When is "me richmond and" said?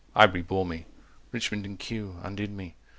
0.65-1.77